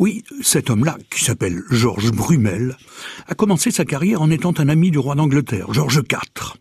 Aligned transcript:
Oui, 0.00 0.24
cet 0.42 0.70
homme-là, 0.70 0.98
qui 1.08 1.24
s'appelle 1.24 1.62
Georges 1.70 2.10
Brumel, 2.10 2.76
a 3.28 3.34
commencé 3.36 3.70
sa 3.70 3.84
carrière 3.84 4.22
en 4.22 4.30
étant 4.30 4.52
un 4.58 4.68
ami 4.68 4.90
du 4.90 4.98
roi 4.98 5.14
d'Angleterre, 5.14 5.72
Georges 5.72 6.02
IV. 6.10 6.54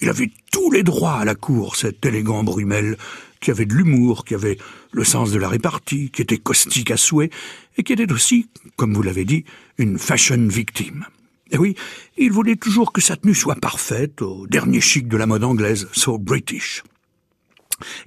Il 0.00 0.08
avait 0.08 0.30
tous 0.52 0.70
les 0.70 0.84
droits 0.84 1.18
à 1.18 1.24
la 1.24 1.34
cour, 1.34 1.74
cet 1.74 2.06
élégant 2.06 2.44
Brumel, 2.44 2.96
qui 3.40 3.50
avait 3.50 3.66
de 3.66 3.74
l'humour, 3.74 4.24
qui 4.24 4.36
avait 4.36 4.56
le 4.92 5.02
sens 5.02 5.32
de 5.32 5.38
la 5.38 5.48
répartie, 5.48 6.10
qui 6.10 6.22
était 6.22 6.38
caustique 6.38 6.92
à 6.92 6.96
souhait, 6.96 7.30
et 7.76 7.82
qui 7.82 7.92
était 7.92 8.12
aussi, 8.12 8.48
comme 8.76 8.94
vous 8.94 9.02
l'avez 9.02 9.24
dit, 9.24 9.44
une 9.78 9.98
fashion 9.98 10.46
victime. 10.46 11.06
Et 11.50 11.58
oui, 11.58 11.74
il 12.16 12.30
voulait 12.30 12.54
toujours 12.54 12.92
que 12.92 13.00
sa 13.00 13.16
tenue 13.16 13.34
soit 13.34 13.56
parfaite, 13.56 14.22
au 14.22 14.46
dernier 14.46 14.80
chic 14.80 15.08
de 15.08 15.16
la 15.16 15.26
mode 15.26 15.42
anglaise, 15.42 15.88
so 15.92 16.18
British. 16.18 16.84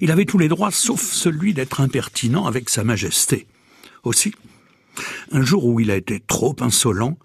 Il 0.00 0.10
avait 0.10 0.24
tous 0.24 0.38
les 0.38 0.48
droits 0.48 0.70
sauf 0.70 1.02
celui 1.02 1.52
d'être 1.52 1.82
impertinent 1.82 2.46
avec 2.46 2.70
sa 2.70 2.82
majesté. 2.82 3.46
Aussi, 4.04 4.34
un 5.32 5.42
jour 5.42 5.64
où 5.64 5.80
il 5.80 5.90
a 5.90 5.96
été 5.96 6.20
trop 6.20 6.56
insolent, 6.60 7.18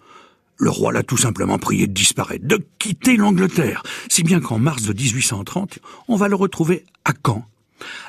le 0.58 0.70
roi 0.70 0.92
l'a 0.92 1.04
tout 1.04 1.18
simplement 1.18 1.58
prié 1.58 1.88
de 1.88 1.94
disparaître, 1.94 2.46
de 2.46 2.60
quitter 2.80 3.16
l'Angleterre, 3.16 3.82
si 4.10 4.24
bien 4.24 4.42
qu'en 4.42 4.60
mars 4.60 4.84
de 4.84 4.94
1830, 4.94 5.80
on 6.08 6.16
va 6.18 6.28
le 6.28 6.36
retrouver 6.36 6.84
à 7.06 7.14
Caen, 7.26 7.46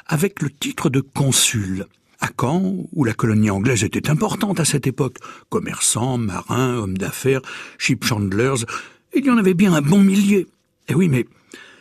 avec 0.07 0.43
le 0.43 0.51
titre 0.51 0.91
de 0.91 1.01
consul. 1.01 1.87
À 2.21 2.29
Caen, 2.39 2.75
où 2.93 3.05
la 3.05 3.15
colonie 3.15 3.51
anglaise 3.51 3.85
était 3.85 4.11
importante 4.11 4.61
à 4.61 4.65
cette 4.65 4.87
époque, 4.87 5.19
commerçants, 5.49 6.19
marins, 6.19 6.77
hommes 6.77 6.99
d'affaires, 6.99 7.41
ship 7.79 8.05
chandlers, 8.05 8.67
il 9.15 9.25
y 9.25 9.31
en 9.31 9.39
avait 9.39 9.55
bien 9.55 9.73
un 9.73 9.81
bon 9.81 10.01
millier. 10.01 10.47
Et 10.89 10.95
oui, 10.95 11.09
mais 11.09 11.27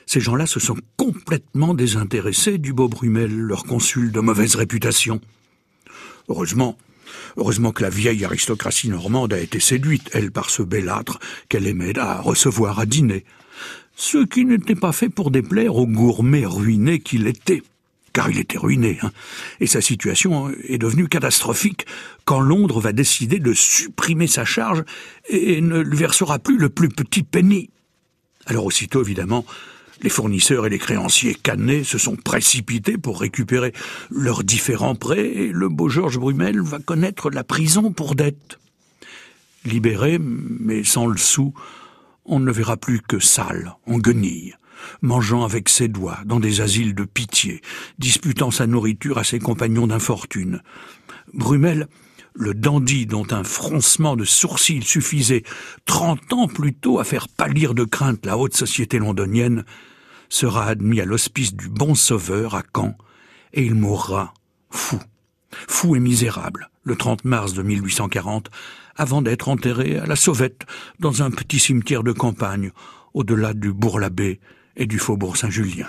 ces 0.06 0.22
gens-là 0.22 0.46
se 0.46 0.60
sont 0.60 0.78
complètement 0.98 1.74
désintéressés 1.74 2.58
du 2.58 2.74
beau 2.74 2.88
Brumel, 2.88 3.36
leur 3.36 3.64
consul 3.64 4.12
de 4.12 4.20
mauvaise 4.20 4.56
réputation. 4.56 5.20
Heureusement, 6.30 6.78
Heureusement 7.38 7.72
que 7.72 7.84
la 7.84 7.90
vieille 7.90 8.26
aristocratie 8.26 8.90
normande 8.90 9.34
a 9.34 9.40
été 9.40 9.60
séduite, 9.60 10.10
elle, 10.14 10.32
par 10.32 10.50
ce 10.50 10.64
âtre 10.90 11.20
qu'elle 11.48 11.68
aimait 11.68 11.98
à 11.98 12.22
recevoir 12.22 12.80
à 12.80 12.86
dîner. 12.86 13.26
Ce 13.96 14.26
qui 14.26 14.46
n'était 14.46 14.76
pas 14.76 14.92
fait 14.92 15.10
pour 15.10 15.32
déplaire 15.32 15.76
au 15.76 15.86
gourmet 15.86 16.46
ruiné 16.46 17.00
qu'il 17.00 17.28
était. 17.28 17.62
Car 18.14 18.30
il 18.30 18.40
était 18.40 18.58
ruiné, 18.58 18.98
hein. 19.04 19.12
et 19.60 19.68
sa 19.68 19.82
situation 19.82 20.50
est 20.68 20.80
devenue 20.80 21.08
catastrophique 21.08 21.86
quand 22.26 22.40
Londres 22.40 22.80
va 22.80 22.92
décider 22.92 23.38
de 23.38 23.54
supprimer 23.54 24.26
sa 24.26 24.46
charge 24.46 24.84
et 25.30 25.62
ne 25.62 25.80
lui 25.80 25.98
versera 25.98 26.40
plus 26.40 26.58
le 26.58 26.70
plus 26.70 26.90
petit 26.90 27.22
penny. 27.22 27.70
Alors 28.48 28.66
aussitôt, 28.66 29.04
évidemment, 29.04 29.46
les 30.02 30.10
fournisseurs 30.10 30.66
et 30.66 30.70
les 30.70 30.80
créanciers 30.80 31.36
cannés 31.36 31.84
se 31.84 31.98
sont 31.98 32.16
précipités 32.16 32.98
pour 32.98 33.20
récupérer 33.20 33.74
leurs 34.10 34.44
différents 34.44 34.96
prêts 34.96 35.26
et 35.26 35.52
le 35.52 35.70
beau 35.70 35.90
Georges 35.90 36.20
Brumel 36.20 36.62
va 36.62 36.80
connaître 36.80 37.30
la 37.30 37.44
prison 37.44 37.92
pour 37.92 38.16
dette. 38.16 38.60
Libéré, 39.66 40.20
mais 40.20 40.84
sans 40.84 41.08
le 41.08 41.18
sou, 41.18 41.54
on 42.26 42.40
ne 42.40 42.52
verra 42.52 42.78
plus 42.78 43.02
que 43.02 43.20
sale, 43.20 43.76
en 43.88 43.98
guenille, 43.98 44.56
mangeant 45.02 45.44
avec 45.44 45.68
ses 45.68 45.88
doigts 45.88 46.20
dans 46.26 46.40
des 46.40 46.62
asiles 46.62 46.96
de 46.96 47.04
pitié, 47.04 47.62
disputant 47.98 48.52
sa 48.52 48.68
nourriture 48.68 49.18
à 49.18 49.24
ses 49.24 49.40
compagnons 49.40 49.88
d'infortune. 49.88 50.62
Brumel, 51.34 51.88
le 52.40 52.54
dandy 52.54 53.06
dont 53.06 53.28
un 53.32 53.44
froncement 53.44 54.16
de 54.16 54.24
sourcils 54.24 54.82
suffisait 54.82 55.44
trente 55.86 56.32
ans 56.32 56.48
plus 56.48 56.74
tôt 56.74 56.98
à 56.98 57.04
faire 57.04 57.28
pâlir 57.28 57.74
de 57.74 57.84
crainte 57.84 58.26
la 58.26 58.38
haute 58.38 58.56
société 58.56 58.98
londonienne, 58.98 59.66
sera 60.30 60.66
admis 60.66 61.02
à 61.02 61.06
l'hospice 61.06 61.54
du 61.54 61.68
Bon 61.68 61.96
Sauveur 61.96 62.56
à 62.56 62.64
Caen, 62.74 62.96
et 63.52 63.66
il 63.66 63.76
mourra 63.76 64.34
fou, 64.70 65.00
fou 65.68 65.98
et 65.98 66.00
misérable, 66.00 66.70
le 66.84 66.96
30 66.96 67.26
mars 67.26 67.54
de 67.54 67.62
1840, 67.62 68.50
avant 68.96 69.22
d'être 69.22 69.50
enterré 69.50 69.98
à 69.98 70.06
la 70.06 70.16
Sauvette, 70.16 70.66
dans 71.00 71.22
un 71.22 71.32
petit 71.32 71.60
cimetière 71.60 72.04
de 72.04 72.14
campagne, 72.14 72.72
au-delà 73.14 73.54
du 73.54 73.74
Bourg-l'Abbé 73.74 74.40
et 74.78 74.86
du 74.86 74.98
Faubourg 74.98 75.36
Saint-Julien. 75.36 75.88